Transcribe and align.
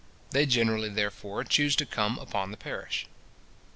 They 0.31 0.47
generally, 0.47 0.89
therefore, 0.89 1.43
chuse 1.43 1.75
to 1.75 1.85
come 1.85 2.17
upon 2.17 2.49
the 2.49 2.57
parish. 2.57 3.05